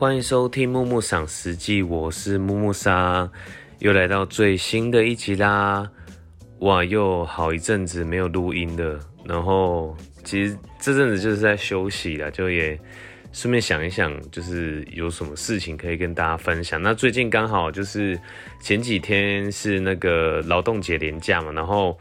[0.00, 3.30] 欢迎收听木木赏实记，我是木木莎，
[3.80, 5.86] 又来到最新的一集啦！
[6.60, 9.94] 哇，又好一阵子没有录音了，然后
[10.24, 12.80] 其实这阵子就是在休息啦，就也
[13.30, 16.80] 顺便想一想，就是有什么事情可以跟大家分享。
[16.80, 18.18] 那最近刚好就是
[18.62, 21.94] 前几天是那个劳动节连假嘛，然后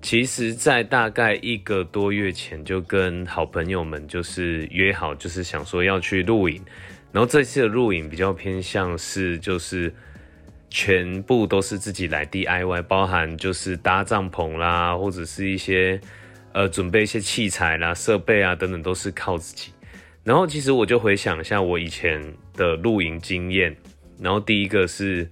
[0.00, 6.62] 其实，在大概一个多月前就跟好朋友们就是约好，就是想说要去露营。
[7.14, 9.94] 然后这次的露营比较偏向是，就是
[10.68, 16.00] 全部都是自己来 DIY，包含就是搭帐篷啦，或者是一些
[16.52, 19.70] 呃准备一些器材啦、设备啊等等，都是靠自己。
[20.24, 22.20] 然后其实我就回想一下我以前
[22.52, 23.76] 的露营经验，
[24.18, 25.30] 然后第一个是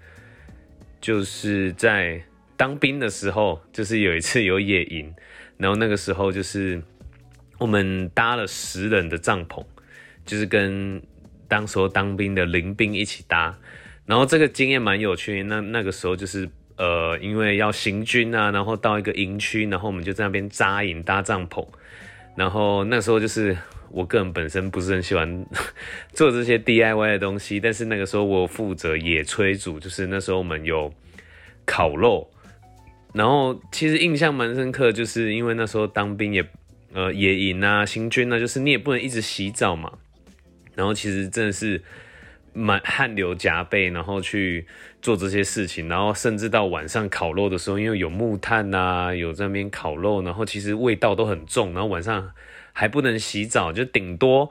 [1.01, 2.23] 就是在
[2.57, 5.13] 当兵的时候，就是有一次有野营，
[5.57, 6.81] 然后那个时候就是
[7.59, 9.65] 我们搭了十人的帐篷，
[10.25, 11.03] 就是跟。
[11.53, 13.55] 当时候当兵的临兵一起搭，
[14.07, 15.43] 然后这个经验蛮有趣。
[15.43, 21.63] 那那个时候就是呃，因为要行军啊，然后到一个营区，然后我们就在那边扎营搭帐篷。
[22.35, 23.55] 然后那时候就是
[23.91, 25.45] 我个人本身不是很喜欢
[26.15, 30.91] 做这些 DIY 的东西，但是那个时候我负责野炊组，就是那时候我们有
[31.67, 32.31] 烤肉。
[33.13, 36.43] 然后其实印象蛮深刻，就是因为那时候当兵也
[36.95, 39.93] 呃野营啊、行军啊，就是你也不能一直洗澡嘛。
[40.75, 41.83] 然后其实真的是
[42.53, 44.67] 满汗流浃背，然后去
[45.01, 52.33] 做这些事情，然后甚至到晚上烤肉的时候，因为有木炭呐，有在那边烤肉，然后其实味道都很重，然后晚上
[52.73, 54.51] 还不能洗澡，就顶多。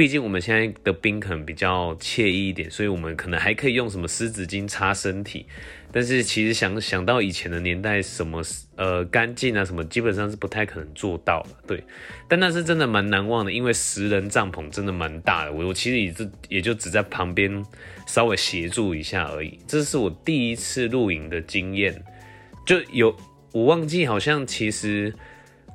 [0.00, 5.44] 毕竟我们现在的冰可能比较惬意一点，所以我们可能还可以用什么湿纸巾擦身体。
[5.92, 8.40] 但是其实想想到以前的年代，什么
[8.76, 11.48] 呃干净啊什么，基本上是不太可能做到了。
[11.66, 11.84] 对，
[12.26, 15.52] 但那是真的蛮难忘的，因为十人帐篷真的蛮大的。
[15.52, 17.62] 我我其实也就也就只在旁边
[18.06, 19.58] 稍微协助一下而已。
[19.66, 22.02] 这是我第一次露营的经验，
[22.64, 23.14] 就有
[23.52, 25.12] 我忘记好像其实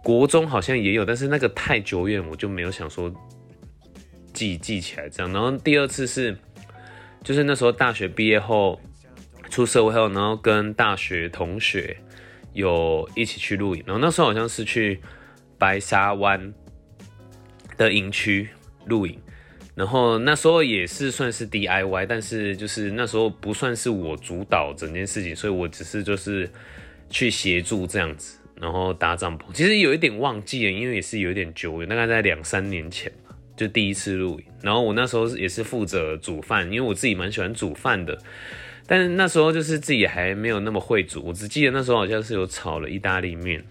[0.03, 3.13] 国中好像也有，但是那个太久远，我就没有想说。
[4.35, 6.37] 记记起来这样，然后第二次是，
[7.23, 8.79] 就是那时候大学毕业后
[9.49, 11.95] 出社会后，然后跟大学同学
[12.51, 14.99] 有一起去露营，然后那时候好像是去
[15.57, 16.53] 白沙湾
[17.77, 18.49] 的营区
[18.85, 19.17] 露营，
[19.73, 26.49] 然后那时候也是算是 DIY，但是就是那时候不算是我主导整件事情，所以我只是就是
[27.09, 33.11] 去协助这样子，然后搭帐篷，其实有一点忘记了，因为也是有一点久远，大概在两三年前。
[33.55, 38.17] 就第一次录影，然后我那时候也是负责煮饭，因为我自己蛮喜欢煮饭的，
[38.85, 43.63] 但是那时候就是自己还没有那么会煮，我只记得那时候好像是有炒了意大利面，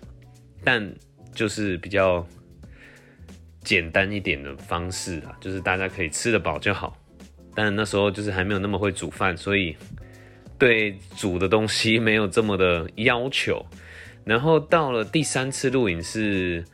[0.64, 0.90] 但
[1.34, 2.26] 就是比较
[3.62, 6.96] 简单一点的方式啊，就是大家可以吃得饱就好。
[7.54, 9.76] 但那时候就是还没有那么会煮饭，所以
[10.58, 13.64] 对煮的东西没有这么的要求。
[14.24, 16.64] 然后到了第三次录影是。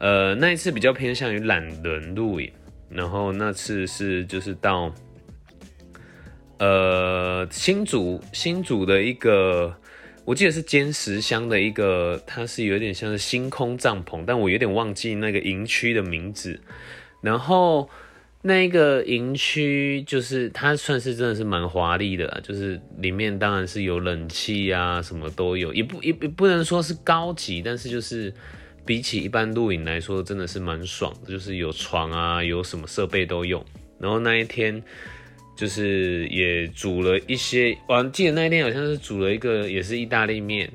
[0.00, 2.50] 呃，那一次比较偏向于懒人露营，
[2.88, 4.90] 然后那次是就是到
[6.58, 9.76] 呃新竹新竹的一个，
[10.24, 16.58] 我记得是尖石乡的一个，它是有点像是星空帐篷，但我有点忘记那个营区的名字。
[17.20, 17.90] 然后
[18.40, 28.32] 那个营区就是它算是真的是蛮华丽的，就是里面当然是有冷气啊，什么都有，也不也也不能说是高级，但是就是。
[28.84, 33.64] 比起一般露营来说，真的是蛮爽的，就是有床啊，有什么设备都有。
[33.98, 34.82] 然后那一天
[35.56, 40.70] 就是也煮了一些，我记得那一天好像是煮了一个也是意大利面，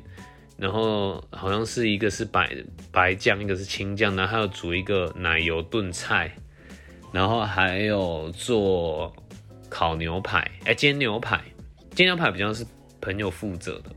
[0.57, 2.55] 然后好像是一个是白
[2.91, 6.31] 白酱，一个是青酱，然后还有煮一个奶油炖菜，
[7.11, 9.11] 然后还有做
[9.67, 11.41] 烤牛排，哎煎牛排，
[11.95, 12.63] 煎牛排比较是
[13.01, 13.89] 朋友负责的。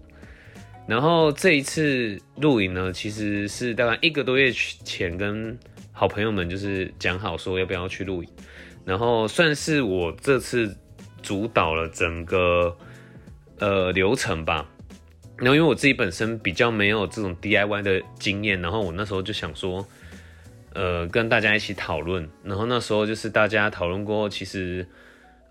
[0.88, 5.56] 然后这一次露营呢，其实是大概一个多月前跟
[5.92, 8.30] 好朋友们就是讲好说要不要去露营，
[8.86, 10.74] 然后算是我这次
[11.20, 12.74] 主导了整个
[13.58, 14.66] 呃流程吧。
[15.36, 19.86] 然后因为我自己本身比较没有这种 DIY 的经验，然后我那时候就想说，
[20.72, 22.26] 呃，跟大家一起讨论。
[22.42, 24.88] 然后那时候就是大家讨论过后，其实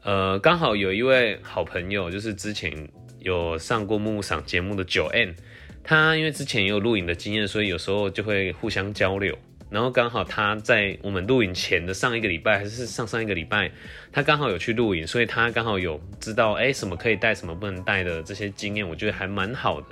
[0.01, 2.89] 呃刚好有一位好朋友，就是之前。
[3.19, 5.35] 有上过木木赏节目的九 N，
[5.83, 9.37] 他因为之前也有录影的经验，所以有时候就会互相交流。
[9.69, 13.69] 然后刚好他在我们录影前的上一个礼拜，还是上上一个礼拜，
[14.13, 19.87] 他刚好有去录影，所以他刚好有知道哎什么可以带，什么不能带的这些经验，我觉得还蛮好的。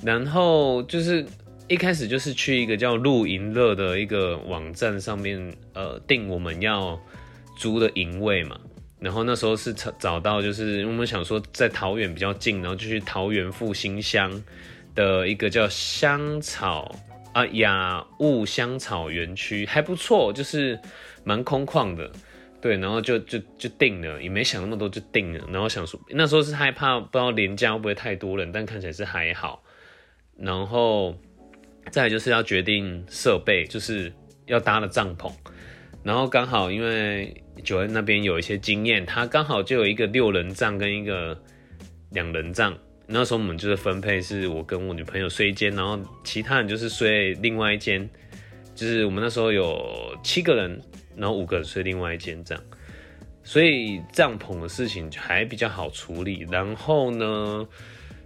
[0.00, 1.26] 然后就是
[1.66, 6.96] 一开始就是去一个叫露营乐的一个网站上面，呃，定我们要
[7.58, 8.56] 租的营位嘛。
[9.04, 14.42] 然后那时候是找找到，就是我们想说在桃园比较近，然后就去桃园复兴乡
[14.94, 16.96] 的一个叫香草
[17.34, 20.80] 啊雅雾香草园区，还不错，就是
[21.22, 22.10] 蛮空旷的。
[22.62, 25.44] 对，然后就就就定了，也没想那么多就定了。
[25.52, 29.62] 然后想说那时候是害怕不知道廉价会不会太多人，但看起来是还好。
[30.38, 31.14] 然后
[31.90, 34.10] 再就是要决定设备，就是
[34.46, 35.30] 要搭的帐篷。
[36.04, 37.34] 然后刚好因为
[37.64, 41.36] 九恩那边有一些经验，他刚好就有一个六人帐跟一个
[42.10, 42.78] 两人帐。
[43.08, 48.08] 那时候我们就是分配，是我跟我女朋友睡一间，然后其他人就是睡另外一间。
[48.76, 50.80] 就是我们那时候有七个人。
[51.16, 52.64] 然后五个人睡另外一间这样，
[53.44, 56.44] 所以帐篷的事情还比较好处理。
[56.50, 57.64] 然后呢，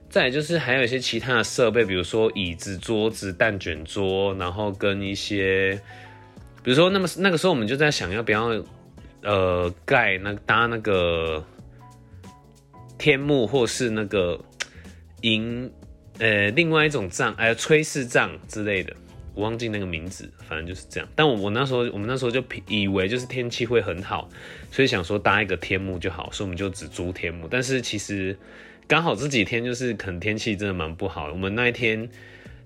[0.08, 5.78] 再就是还有一些其他的设备，比如说椅子、桌子、蛋卷桌，然后跟一些，
[6.62, 8.62] 比如说那么那个时候我们就在想要不要
[9.22, 11.44] 呃盖那搭那个
[12.98, 14.38] 天幕或是那个
[15.22, 15.70] 银
[16.18, 18.94] 呃另外一种帐，哎炊事帐之类的。
[19.34, 21.08] 我忘记那个名字，反正就是这样。
[21.14, 24.28] 但我我那时候我们那时候就以为就是天气会很好，
[24.72, 27.46] 所以想说搭一个天幕就好，所以我们就只租天幕。
[27.48, 28.36] 但是其实
[28.88, 31.30] 刚好这几天就是可能天气真的蛮不好。
[31.30, 32.08] 我们那一天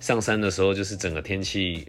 [0.00, 1.86] 上山的时候，就是整个天气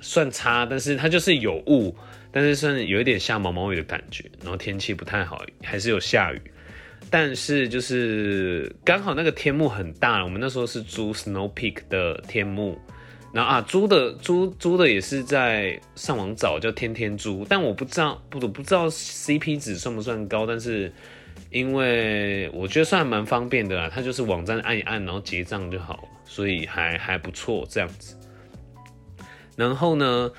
[0.00, 1.94] 算差，但是它就是有雾，
[2.30, 6.40] 但是算有一点下毛毛雨的感觉，然后天气不太好，还是有下雨。
[7.08, 12.78] 但是就是刚好那个天幕很大，我们那时候是租 Snow Peak 的天幕。
[13.32, 20.90] 然后啊，租的租租的也是在上网找，叫天天租，但我不知道不不知道 CP 值算不算高，但是
[21.50, 28.16] 因为我觉得算蛮方便的啦，它就是网站按一按，然后结账就好，所以还还不错这样子。
[29.56, 30.30] 然后呢，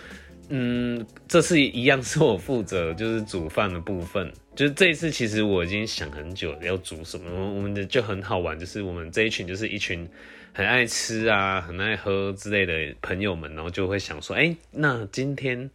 [0.48, 4.32] 嗯，这次一样是我负责，就是煮饭的部分。
[4.56, 10.08] 就是这一次其实我已经想很久要煮什么，我们的就很好玩，就是我们这一群就是一群。
[10.54, 15.70] 很爱吃啊，很爱喝之类的朋友们，然后就会想说，哎，那今天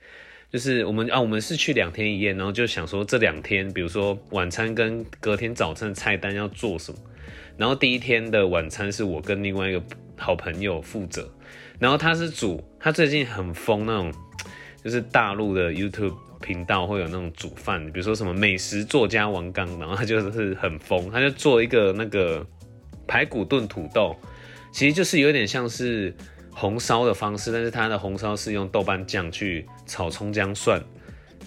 [0.50, 6.98] 就是我们啊，我们是去两天一夜，然后就想说这两天，比如说晚餐跟隔天早餐菜单要做什么。
[7.56, 9.80] 然后第一天的晚餐是我跟另外一个
[10.16, 11.32] 好朋友负责，
[11.82, 14.14] 然后他是煮，他最近很疯那种，
[14.84, 22.46] 就是大陆的 YouTube 频道会有那种煮饭，比如说什么美食作家王刚，然后他就是很疯，他就做一个那个
[23.04, 24.14] 排骨炖土豆。
[24.70, 26.14] 其实就是有点像是
[26.52, 30.80] 红烧的方式，但是他的红烧是用豆瓣酱去炒葱姜蒜，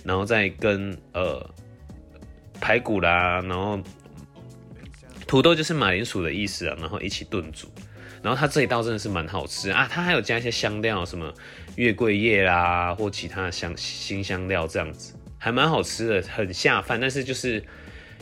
[0.04, 1.50] 然后再跟呃
[2.60, 3.80] 排骨啦，然后
[5.26, 7.70] 土豆就是马铃薯的意思啊，然后一起炖煮。
[8.26, 11.32] 然后它这一道真的是蛮好吃啊，它还有加一些香料，什么
[11.76, 17.00] 月桂叶啦或其他的香新香料这样子，还蛮好吃的，很下饭。
[17.00, 17.64] 但是就是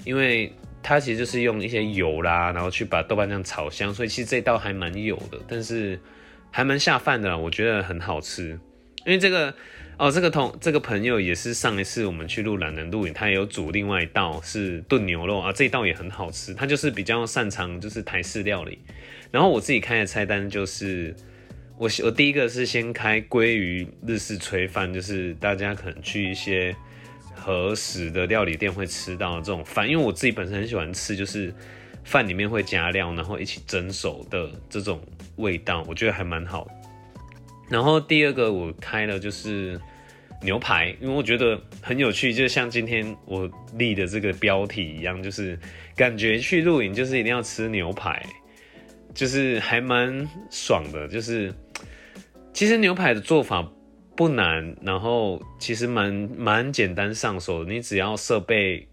[0.03, 0.53] 因为。
[0.85, 5.97] 它其实就是用一些油啦，然后去把豆瓣酱炒香，所以其实这道还蛮油的，但是
[6.51, 8.49] 还蛮下饭的啦，我觉得很好吃。
[9.05, 9.55] 因为这个
[9.97, 16.53] 哦，这个同这个朋友也是上一次我们去录懒人录影，他也有煮另外一道是炖牛肉啊，这一道也很好吃。
[16.53, 18.79] 他就是比较擅长就是台式料理，
[19.31, 21.15] 然后我自己开的菜单就是
[21.77, 26.75] 我我第一个是先开鲑鱼日式炊饭，就是大家可能去一些。
[27.35, 31.53] 和食的料理店会吃到这种饭，因为我自己本身很喜欢吃，就是
[32.05, 35.01] 饭里面会加料，然后一起蒸熟的这种
[35.35, 36.65] 味道，我觉得还蛮好。
[37.73, 39.81] 然后第二个我开了就是
[40.43, 45.59] 牛排，因为我觉得很有趣，就像今天我立的这个标题一样，就是
[45.95, 48.23] 感觉去露营就是一定要吃牛排，
[49.13, 51.07] 就是还蛮爽的。
[51.07, 51.51] 就是
[52.53, 53.67] 其实牛排的做法。
[54.15, 58.87] 不难，然后其实蛮蛮简单上手，你只要设备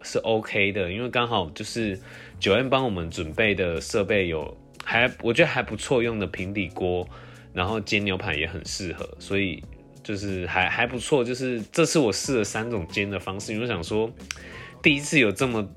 [0.00, 2.00] 是 OK 的，因为刚好就是
[2.40, 7.06] 九 N 帮我们准备的设备有还我觉得还不错用的平底锅，
[7.52, 9.62] 然后煎牛排也很适合，所以
[10.02, 11.24] 就是还还不错。
[11.24, 14.10] 就是这次我试了三种煎的方式，因为想说
[14.82, 15.68] 第一次有这么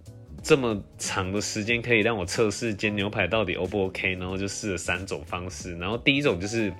[0.41, 6.73] 这么长的时间可以让我测试煎牛排到底 O 不 OK，然后就试了三种方式，然后第一种就是。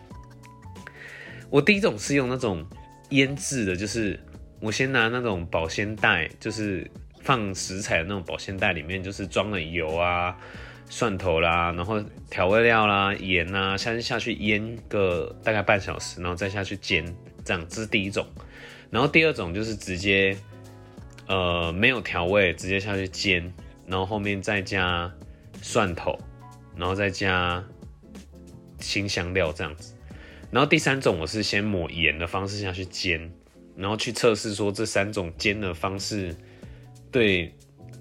[1.51, 2.65] 我第一种是用那种
[3.11, 4.19] 腌制的，就是
[4.59, 6.89] 我先拿那种保鲜袋，就是
[7.21, 10.35] 放食材的那种保鲜袋，里面就是装了油啊、
[10.87, 17.03] 蒜头啦，然后调味料啦、盐啊，先下去腌个大概半小时，然后再下去煎，
[17.43, 18.25] 这样这是第一种。
[18.91, 20.37] 然后第二种就是直接
[21.27, 23.51] 呃没有调味，直接下去煎，
[23.87, 25.11] 然后后面再加
[25.61, 26.17] 蒜头，
[26.77, 27.63] 然后再加
[28.79, 29.93] 新香料这样子。
[30.51, 33.29] 然后第三种，我是先抹盐的方式下去煎，
[33.75, 36.33] 然后去测试说这三种煎的方式
[37.11, 37.53] 对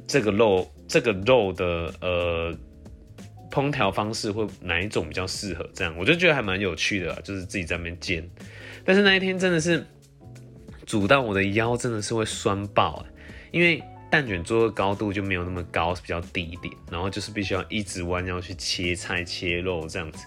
[0.06, 2.56] 这个肉这个肉的呃
[3.54, 8.28] 烹调方式会哪一种比较适合，这样我就觉得还蛮有趣的，就是自己在那边煎。
[8.84, 9.86] 但是那一天真的是
[10.84, 13.06] 煮到我的腰真的是会酸爆，
[13.52, 13.80] 因为
[14.10, 20.26] 蛋卷做的高度就没有那么高，比较低一点，然后就是必须要一直弯腰去切菜切肉这样子，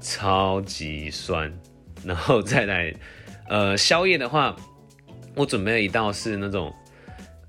[0.00, 1.50] 超级酸。
[2.04, 2.94] 然后再来
[3.48, 4.54] 呃宵夜的话。
[5.38, 6.72] 我准备了一道是那种，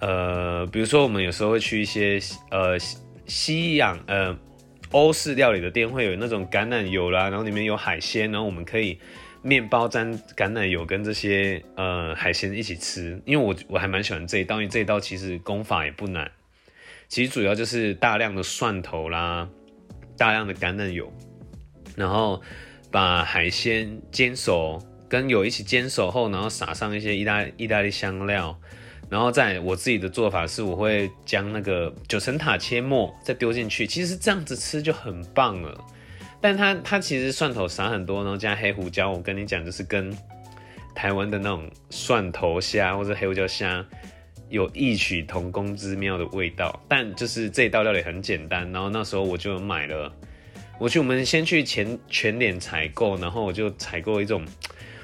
[0.02, 2.20] 呃，比如说我们有时候会去一些
[2.52, 2.78] 呃
[3.28, 4.38] 西洋呃
[4.91, 9.00] 欧式料理的店，会有那种橄榄油啦，然后里面有海鲜，然后我们可以
[9.41, 13.22] 面包沾橄榄油跟这些呃海鲜一起吃。
[13.25, 16.32] 因为我我还蛮喜欢这一道，因为这一道其实功法也不难，
[17.08, 19.48] 其实主要就是大量的蒜头啦，
[20.17, 21.12] 大量的橄榄油，
[21.96, 22.41] 然后
[22.91, 24.82] 把海鲜煎熟。
[25.10, 28.60] 跟油一起煎熟后，然后撒上一些意大意大利香料，
[29.10, 35.80] 然后再我自己的做法是，我会将那个九层塔切末再丢进去，其实这样子吃就很棒了。
[36.42, 40.16] 但它它其实蒜头撒很多，然后加黑胡椒，我跟你讲，就是跟
[40.94, 43.86] 台湾的那种蒜头虾或者黑胡椒虾
[44.50, 46.78] 有异曲同工之妙的味道。
[46.88, 50.14] 但就是这一道料理很简单，然后那时候我就买了，
[50.78, 54.46] 我去我们先去全全脸采购，然后我就采购一种。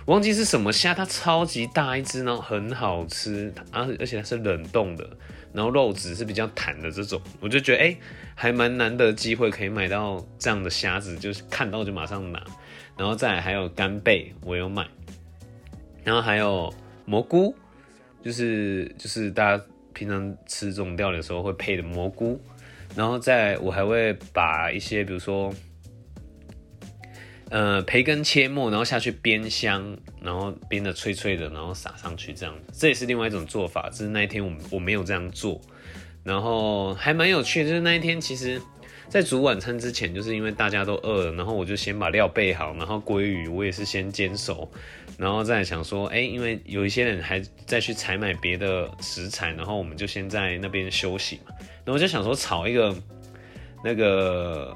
[0.07, 5.09] 忘记是什么虾，它超级大一只，然后很好吃，而而且它是冷冻的，
[5.53, 7.95] 然后肉质是比较弹的这种，我就觉得哎，
[8.35, 12.43] 还蛮难得机会可以买到这样的虾子，就是看到就马上拿，
[12.97, 14.85] 然后再还有干贝我有买，
[16.03, 16.73] 然后还有
[17.05, 17.55] 蘑菇，
[18.21, 22.37] 就是就是大家平常吃这种料理的时候会配的蘑菇，
[22.93, 25.53] 然后再我还会把一些比如说。
[27.53, 33.91] 呃，培根切末，然后下去煸香，然后煸的脆脆的，然后撒上去，这样这也是另外一种做法。
[33.91, 35.61] 只是那一天我我没有这样做，
[36.23, 37.61] 然后还蛮有趣。
[37.63, 38.59] 就是那一天，其实
[39.07, 44.67] 在煮晚餐之前，就是因为大家都饿了，然后我就先把料备好，然后鲑鱼我也是先煎熟，
[45.19, 51.53] 然后再想说，哎，因为有一些人还再去采买别的食材，然后我们就先在那边休息嘛。
[51.85, 52.95] 然后我就想说炒一个
[53.83, 54.75] 那个。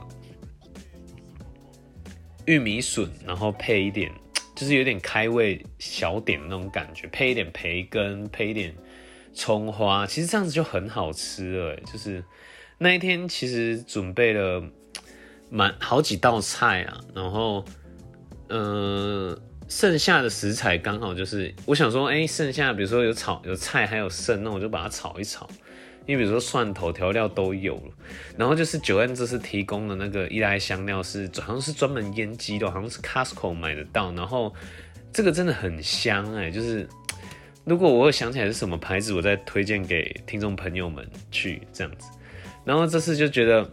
[2.48, 4.10] 玉米笋，然后配一点，
[4.56, 8.74] 就是有点开胃小点那种感觉，配一点培根，配一点
[9.34, 11.76] 葱花，其实这样子就很好吃了。
[11.82, 12.24] 就是
[12.78, 14.64] 那一天其实准备了
[15.50, 17.66] 蛮好几道菜啊，然后
[18.48, 19.38] 呃
[19.68, 25.50] 剩下的食材刚好就是我想说，哎，剩下比如说有炒有菜还有剩，那我就把它炒一炒。
[26.08, 27.92] 因为比如说蒜头调料都有了，
[28.38, 34.56] 然后就是九恩这次提供的那个意大利香料是好像是专门腌鸡的，好像是 Costco 买得到，然后
[35.12, 36.88] 这个真的很香哎，就是
[37.66, 42.10] 如果我会想起来是什么牌子，我再推荐给听众朋友们去这样子。
[42.64, 43.70] 然后这次就觉得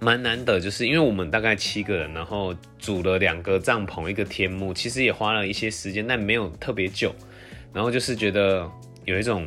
[0.00, 7.14] 蛮难得，就是因为我们大概七个人，然后组了两个帐篷，一个天幕，其实也花了一些时间，但没有特别久。
[7.74, 8.66] 然后就是觉得
[9.04, 9.46] 有一种。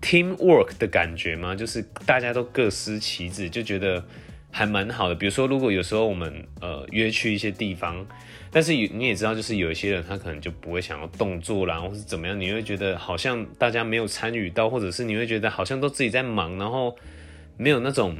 [0.00, 1.54] Team work 的感觉吗？
[1.54, 4.04] 就是大家都各司其职，就觉得
[4.50, 5.14] 还蛮好的。
[5.14, 8.06] 比如说，如果有时候我们呃约去一些地方，
[8.50, 16.96] 但是你也知道，就是有一些人他可能就不会想要动作啦，或是怎么样，你会觉得好像大家没有参与到，或者是你会觉得好像都自己在忙，然后
[17.56, 18.16] 没有那种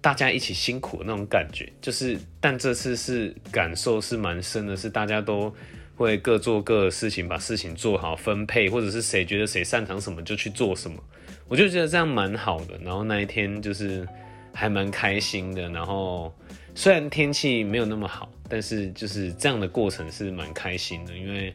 [0.00, 1.72] 大家一起辛苦的那种感觉。
[1.80, 5.54] 就是，但这次是感受是蛮深的，是大家都。
[5.96, 11.02] 会各做各的事情，把事情做好分配，或者是谁觉得谁擅长什么就去做什么，
[11.48, 12.78] 我就觉得这样蛮好的。
[12.84, 14.06] 然后那一天就是
[14.52, 15.70] 还蛮开心的。
[15.70, 16.30] 然后
[16.74, 21.54] 虽然天气没有那么好，但是就是这样的过程是蛮开心的，因为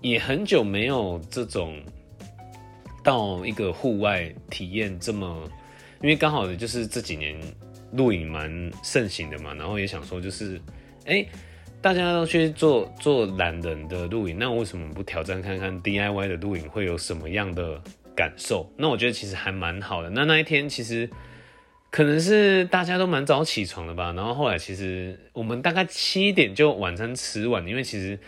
[0.00, 1.78] 也很久没有这种
[3.02, 5.46] 到一个户外体验这么，
[6.00, 7.38] 因为刚好的就是这几年
[7.92, 10.58] 露营蛮盛行的嘛，然后也想说就是
[11.04, 11.22] 哎。
[11.84, 17.78] 大家都去做做懒人的露营，那为什么不挑战看看 DIY 的露营会有什么样的
[18.16, 18.72] 感受？
[18.78, 20.08] 那我觉得其实还蛮好的。
[20.08, 21.06] 那那一天其实
[21.90, 28.18] 可能是大家都蛮早起床的吧，然后后来其实我们大概七点就晚餐吃完，因为其实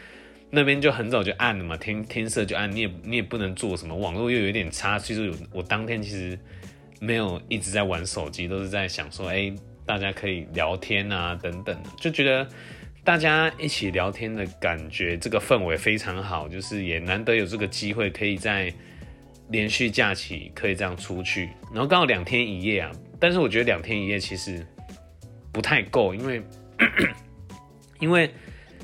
[0.51, 6.39] 那边就很早就暗了嘛，天天色就暗，你也你也不能做什么，网络又有点差，其实我当天其实
[7.01, 9.51] 没有一直在玩手机，都是在想说，哎，
[9.87, 12.47] 大家可以聊天啊等等，就觉得。
[13.07, 18.71] 大家一起聊天的感觉，这个氛围非常好，就是也难得有这个机会，可以在
[19.51, 22.91] 连续假期可以这样出去，然后刚好两天一夜啊。
[23.21, 24.67] 但是我觉得两天一夜其实
[25.53, 26.43] 不太够，因为
[28.01, 28.29] 因为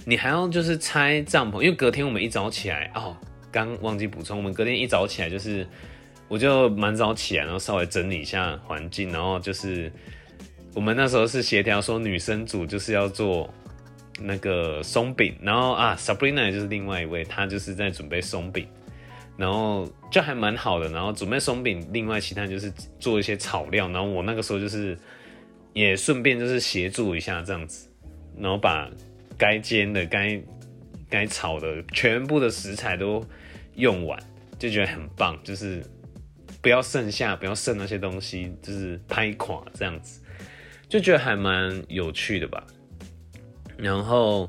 [0.04, 3.16] 你还要就是拆帐篷，因为隔天我们一早起来哦，
[3.50, 5.66] 刚忘记补充，我们隔天一早起来就是
[6.28, 9.90] 我就蛮早起来，然后稍微整理一下环境，然后就是
[10.76, 13.52] 我们那时候是协调说女生组就是要做
[14.22, 18.66] 那个松饼，然后啊，Sabrina 就是另外一位，她就是在准备松饼，
[19.36, 24.96] 然后就还蛮好的，然后准备松饼，另外其他就是做一些炒料，然后我那个时候就是
[25.72, 27.88] 也顺便就是协助一下这样子，
[28.38, 28.90] 然后把
[29.36, 30.40] 该煎的、该
[31.10, 33.22] 该炒的全部的食材都
[33.74, 34.18] 用完，
[34.58, 35.82] 就觉得很棒，就是。
[36.60, 40.20] 不要剩下，不要剩那些东西，就是拍垮这样子，
[40.88, 42.64] 就觉得还蛮有趣的吧。
[43.82, 44.48] 然后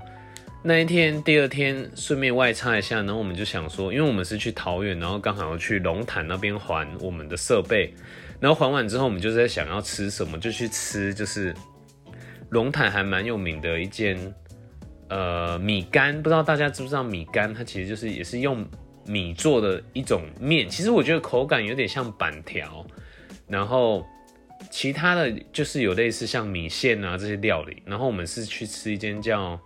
[0.61, 7.93] 那一天，第二天顺便外插一下，然后我们就想说，因为我们是去桃园，然后刚好要去龙潭那边还我们的设备，
[8.39, 11.53] 然后还完之后，我们就在想要吃什么，就去吃，就是
[12.49, 14.17] 龙潭还蛮有名的一间
[15.09, 18.65] 呃米干，不知道大家知不知道米干，它其实就是也是用。
[19.05, 22.85] 米做的一种面，其实我觉得口感有点像板条，
[23.49, 24.07] 然后
[24.69, 27.81] 其他的就是有类似像米线啊这些料理。
[27.85, 29.59] 然后我们是去吃一间叫，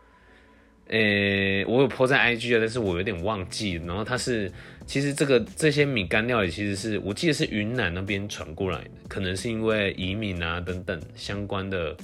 [0.87, 3.73] 呃，我有 po 在 IG 啊，但是我有点忘记。
[3.85, 4.51] 然后它是，
[4.85, 11.97] 其实这个这些米干料理其实是我记得是云南那边传过来的，可能是因为移民啊等等相关的，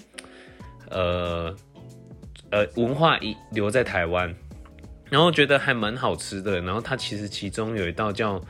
[0.89, 1.55] 呃
[2.49, 4.33] 呃文化遗留在台湾。
[5.09, 8.43] 然后觉得还蛮好吃的，然后它其实其中有一道叫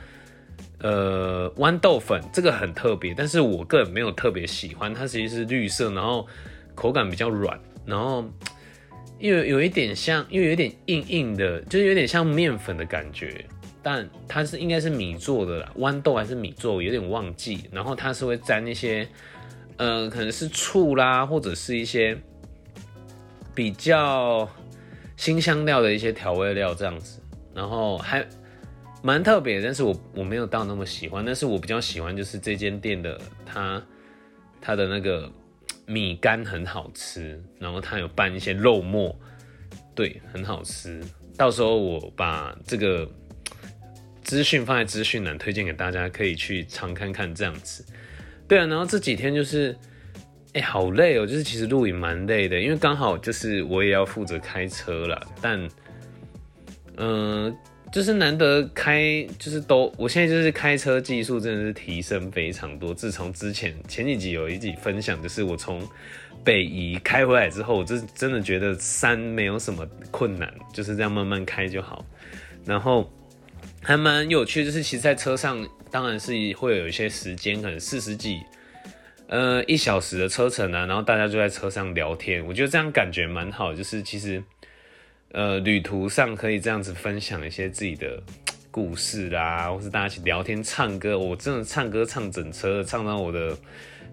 [0.80, 6.26] 呃豌豆粉，这个很特别，但是我个人没有特别喜欢，它其实是绿色，然后
[6.74, 8.24] 口感比较软，然后
[9.18, 13.44] 又有一点像，又有点硬硬的，就是有点像面粉的感觉，
[13.82, 19.08] 但它是应该是米做的啦，豌豆还是米做，我有点忘记，然后它是会沾一些
[19.76, 22.16] 呃可能是醋啦，或者是一些
[23.54, 24.48] 比较。
[25.16, 27.20] 新香料的一些调味料这样子，
[27.54, 28.26] 然后还
[29.04, 33.82] 蛮特别，但是我我没有到那么喜欢，但是我比较喜欢就是这间店的它
[34.62, 35.30] 它的那个
[35.84, 39.14] 米干很好吃，然后它有拌一些肉末，
[39.94, 41.02] 对，很好吃。
[41.36, 43.06] 到时候我把这个
[44.22, 47.84] 资讯放在资讯栏，推荐给大家，可以去尝看看这样子。
[48.48, 49.76] 对啊，然后这几天就是。
[50.54, 51.26] 哎，好累哦！
[51.26, 55.20] 就是其实露营蛮累的，因为刚好就是我也要负责开车了。
[55.42, 55.68] 但，
[56.96, 57.52] 嗯，
[57.92, 62.92] 就是难得开，就是都，我现在就是开车技术真的是提升非常多。
[62.92, 65.80] 自从之前前几集有一集分享，就是我从
[66.42, 72.04] 北宜开回来之后，我就真的觉得山没有什么困难，就是这样慢慢开就好。
[72.64, 73.08] 然后
[73.82, 78.40] 还蛮有趣，就是其实在车上当然是会有一些时间，可能四十几。
[79.26, 83.72] 呃，一小时的车程啊，然后大家就在车上聊天，我觉得这样感觉蛮好。
[83.72, 84.40] 就是其实，
[85.34, 88.22] 呃，旅途上可以这样子分享一些自己的
[88.70, 91.18] 故事啦，或是大家一起聊天、唱歌。
[91.18, 93.58] 我真的唱歌唱整车，唱到我的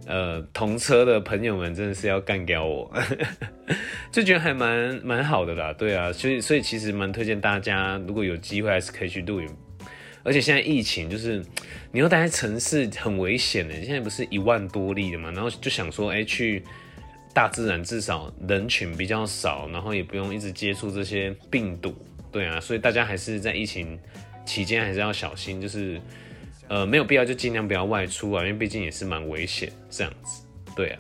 [0.08, 2.92] 呃同车的朋友们真的是要干掉我，
[4.12, 5.72] 就觉得还蛮蛮好的啦。
[5.72, 9.48] 对啊，所以所以其实蛮推荐大家，如果有机会还是可以去露营。
[10.24, 11.44] 而且现在疫情就是，
[11.92, 13.76] 你要待在城市很危险的。
[13.84, 16.64] 现在不是一万多例的嘛，然后就想说，哎，去
[17.34, 21.96] 大自然，至少人群比较少，然后也不用一直接触这些病毒，
[22.32, 22.60] 对啊。
[22.60, 23.98] 所以大家还是在疫情
[24.46, 26.00] 期间还是要小心，就是
[26.68, 30.44] 呃没有必要就尽量不要外出啊，因为毕竟也是蛮危险这样子，
[30.76, 31.00] 对啊。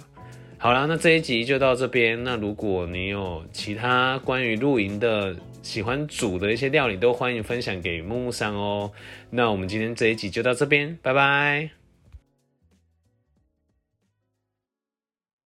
[0.57, 2.23] 好了，那这一集就到这边。
[2.23, 8.91] 那如果你有其他关于露营的，喜欢煮的一些料理都欢迎分享给木木桑哦。
[9.31, 11.80] 那我们今天这一集就到这边，拜拜。